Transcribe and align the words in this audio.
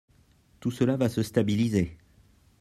Tout 0.61 0.71
cela 0.71 0.97
va 0.97 1.09
se 1.09 1.21
stabiliser. 1.21 1.95